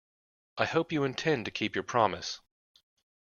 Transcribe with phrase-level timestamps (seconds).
[0.57, 2.39] I hope you intend to keep your promise.